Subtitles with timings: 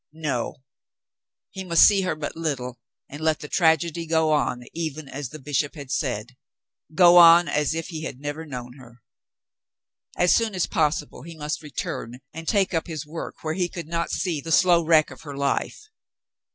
[0.13, 0.55] No,
[1.51, 5.37] he must see her but little, and let the tragedy go on even as the
[5.37, 6.35] bishop had said—
[6.95, 9.03] go on as if he never had known her.
[10.17, 13.87] As soon as possible he must return and take up his work where he could
[13.87, 15.83] not see the slow wreck of her life.